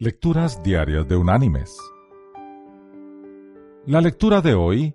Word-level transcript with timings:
Lecturas 0.00 0.62
Diarias 0.62 1.08
de 1.08 1.16
Unánimes. 1.16 1.76
La 3.84 4.00
lectura 4.00 4.40
de 4.40 4.54
hoy 4.54 4.94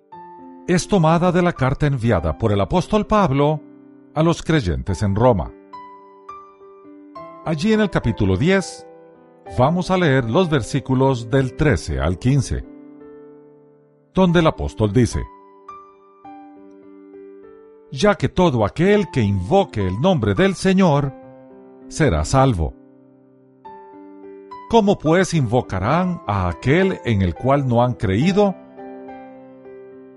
es 0.66 0.88
tomada 0.88 1.30
de 1.30 1.42
la 1.42 1.52
carta 1.52 1.86
enviada 1.86 2.38
por 2.38 2.52
el 2.52 2.60
apóstol 2.62 3.06
Pablo 3.06 3.60
a 4.14 4.22
los 4.22 4.42
creyentes 4.42 5.02
en 5.02 5.14
Roma. 5.14 5.52
Allí 7.44 7.74
en 7.74 7.82
el 7.82 7.90
capítulo 7.90 8.38
10 8.38 8.86
vamos 9.58 9.90
a 9.90 9.98
leer 9.98 10.30
los 10.30 10.48
versículos 10.48 11.28
del 11.28 11.54
13 11.54 12.00
al 12.00 12.18
15, 12.18 12.64
donde 14.14 14.40
el 14.40 14.46
apóstol 14.46 14.90
dice, 14.90 15.22
Ya 17.90 18.14
que 18.14 18.30
todo 18.30 18.64
aquel 18.64 19.10
que 19.12 19.20
invoque 19.20 19.86
el 19.86 20.00
nombre 20.00 20.32
del 20.32 20.54
Señor 20.54 21.12
será 21.88 22.24
salvo 22.24 22.83
¿Cómo 24.74 24.98
pues 24.98 25.34
invocarán 25.34 26.20
a 26.26 26.48
aquel 26.48 26.98
en 27.04 27.22
el 27.22 27.32
cual 27.32 27.68
no 27.68 27.84
han 27.84 27.94
creído? 27.94 28.56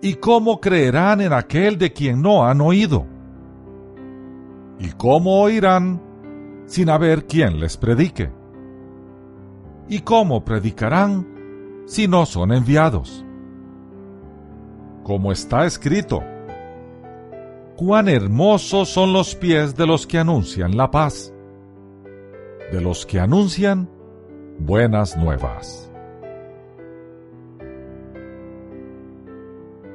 ¿Y 0.01 0.15
cómo 0.15 0.59
creerán 0.59 1.21
en 1.21 1.31
aquel 1.31 1.77
de 1.77 1.93
quien 1.93 2.23
no 2.23 2.43
han 2.43 2.59
oído? 2.61 3.05
¿Y 4.79 4.89
cómo 4.93 5.41
oirán 5.41 6.01
sin 6.65 6.89
haber 6.89 7.27
quien 7.27 7.59
les 7.59 7.77
predique? 7.77 8.31
¿Y 9.89 9.99
cómo 9.99 10.43
predicarán 10.43 11.83
si 11.85 12.07
no 12.07 12.25
son 12.25 12.51
enviados? 12.51 13.23
Como 15.03 15.31
está 15.31 15.67
escrito, 15.67 16.23
cuán 17.75 18.09
hermosos 18.09 18.89
son 18.89 19.13
los 19.13 19.35
pies 19.35 19.75
de 19.75 19.85
los 19.85 20.07
que 20.07 20.17
anuncian 20.17 20.75
la 20.75 20.89
paz, 20.89 21.31
de 22.71 22.81
los 22.81 23.05
que 23.05 23.19
anuncian 23.19 23.95
buenas 24.59 25.17
nuevas. 25.17 25.91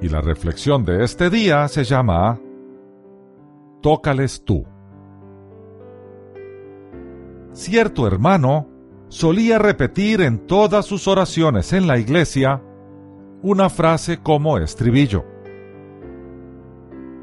Y 0.01 0.09
la 0.09 0.21
reflexión 0.21 0.85
de 0.85 1.05
este 1.05 1.31
día 1.31 1.69
se 1.69 1.85
llama 1.85 2.41
Tócales 3.81 4.45
tú. 4.45 4.65
Cierto 7.53 8.07
hermano 8.07 8.69
solía 9.09 9.59
repetir 9.59 10.23
en 10.23 10.47
todas 10.47 10.87
sus 10.87 11.07
oraciones 11.07 11.73
en 11.73 11.87
la 11.87 11.99
iglesia 11.99 12.63
una 13.43 13.69
frase 13.69 14.19
como 14.23 14.59
estribillo. 14.59 15.25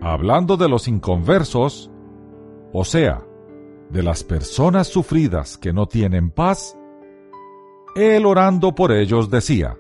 Hablando 0.02 0.56
de 0.56 0.70
los 0.70 0.88
inconversos, 0.88 1.92
o 2.72 2.86
sea, 2.86 3.26
de 3.90 4.04
las 4.04 4.24
personas 4.24 4.88
sufridas 4.88 5.58
que 5.58 5.74
no 5.74 5.88
tienen 5.88 6.32
paz, 6.32 6.79
él 7.96 8.26
orando 8.26 8.74
por 8.74 8.92
ellos 8.92 9.30
decía, 9.30 9.78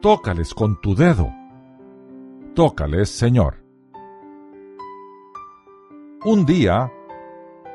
Tócales 0.00 0.52
con 0.54 0.80
tu 0.80 0.94
dedo, 0.94 1.32
tócales, 2.54 3.08
Señor. 3.08 3.62
Un 6.24 6.44
día, 6.44 6.92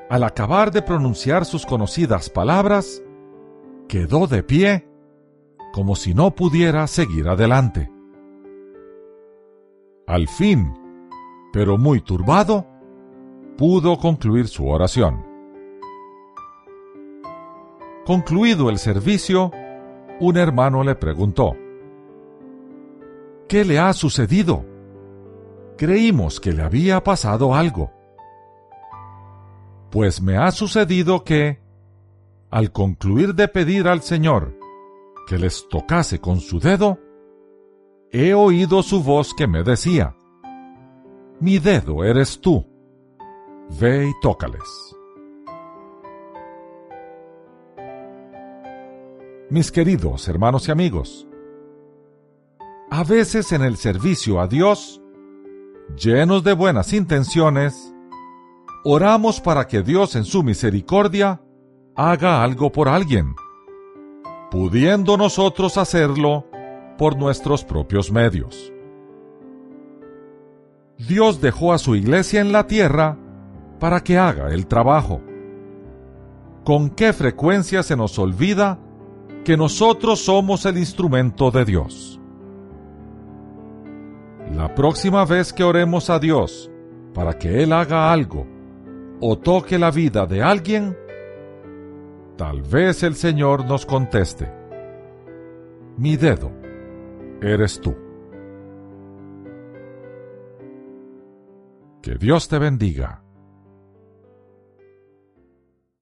al 0.10 0.24
acabar 0.24 0.72
de 0.72 0.82
pronunciar 0.82 1.46
sus 1.46 1.66
conocidas 1.66 2.30
palabras, 2.30 3.04
quedó 3.88 4.28
de 4.28 4.44
pie 4.44 4.88
como 5.74 5.96
si 5.96 6.14
no 6.14 6.32
pudiera 6.32 6.88
seguir 6.88 7.28
adelante. 7.28 7.92
Al 10.08 10.28
fin, 10.28 10.74
pero 11.52 11.78
muy 11.78 12.02
turbado, 12.02 12.66
pudo 13.58 13.98
concluir 13.98 14.48
su 14.48 14.68
oración. 14.68 15.27
Concluido 18.08 18.70
el 18.70 18.78
servicio, 18.78 19.52
un 20.22 20.38
hermano 20.38 20.82
le 20.82 20.96
preguntó, 20.96 21.58
¿Qué 23.50 23.66
le 23.66 23.80
ha 23.80 23.92
sucedido? 23.92 24.64
Creímos 25.78 26.40
que 26.40 26.54
le 26.54 26.64
había 26.64 27.04
pasado 27.04 27.54
algo. 27.54 27.92
Pues 29.92 30.22
me 30.22 30.38
ha 30.38 30.54
sucedido 30.54 31.26
que, 31.26 31.60
al 32.50 32.72
concluir 32.72 33.36
de 33.36 33.50
pedir 33.50 33.90
al 33.90 34.02
Señor 34.02 34.58
que 35.28 35.38
les 35.38 35.68
tocase 35.68 36.22
con 36.22 36.40
su 36.40 36.62
dedo, 36.62 37.00
he 38.14 38.34
oído 38.34 38.84
su 38.84 39.04
voz 39.04 39.34
que 39.34 39.48
me 39.48 39.64
decía, 39.64 40.16
Mi 41.42 41.60
dedo 41.60 42.06
eres 42.06 42.40
tú, 42.40 42.66
ve 43.82 44.08
y 44.08 44.14
tócales. 44.22 44.97
Mis 49.50 49.72
queridos 49.72 50.28
hermanos 50.28 50.68
y 50.68 50.72
amigos. 50.72 51.28
A 52.90 53.04
veces 53.04 53.52
en 53.52 53.62
el 53.62 53.78
servicio 53.78 54.42
a 54.42 54.48
Dios, 54.48 55.02
llenos 55.96 56.44
de 56.44 56.54
buenas 56.54 56.92
intenciones, 56.94 57.94
oramos 58.84 59.40
para 59.40 59.68
que 59.68 59.82
Dios 59.82 60.16
en 60.16 60.26
su 60.26 60.44
misericordia 60.44 61.42
haga 61.96 62.44
algo 62.44 62.72
por 62.72 62.90
alguien, 62.90 63.36
pudiendo 64.52 65.18
nosotros 65.18 65.78
hacerlo 65.78 66.46
por 66.98 67.18
nuestros 67.18 67.64
propios 67.64 68.12
medios. 68.12 68.74
Dios 70.98 71.40
dejó 71.40 71.74
a 71.74 71.78
su 71.78 71.96
iglesia 71.96 72.42
en 72.42 72.52
la 72.52 72.68
tierra 72.68 73.18
para 73.80 74.02
que 74.02 74.18
haga 74.18 74.52
el 74.54 74.68
trabajo. 74.68 75.22
¿Con 76.66 76.90
qué 76.90 77.14
frecuencia 77.14 77.84
se 77.84 77.96
nos 77.96 78.18
olvida 78.20 78.80
que 79.48 79.56
nosotros 79.56 80.20
somos 80.26 80.66
el 80.66 80.78
instrumento 80.78 81.52
de 81.52 81.64
Dios. 81.64 82.20
La 84.54 84.76
próxima 84.76 85.24
vez 85.24 85.54
que 85.54 85.64
oremos 85.64 86.10
a 86.10 86.20
Dios 86.20 86.70
para 87.14 87.32
que 87.38 87.64
Él 87.64 87.72
haga 87.72 88.12
algo 88.12 88.46
o 89.22 89.38
toque 89.38 89.80
la 89.80 89.90
vida 89.90 90.26
de 90.26 90.44
alguien, 90.44 90.98
tal 92.36 92.62
vez 92.62 93.04
el 93.04 93.16
Señor 93.16 93.64
nos 93.66 93.86
conteste, 93.86 94.52
mi 95.96 96.18
dedo 96.18 96.52
eres 97.42 97.80
tú. 97.80 97.96
Que 102.02 102.16
Dios 102.16 102.50
te 102.50 102.60
bendiga. 102.60 103.24